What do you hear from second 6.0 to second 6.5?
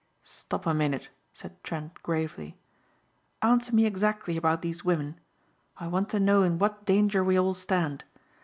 to know